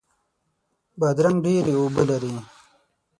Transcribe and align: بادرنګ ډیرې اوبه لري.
بادرنګ 0.99 1.37
ډیرې 1.45 1.73
اوبه 1.79 2.03
لري. 2.09 2.35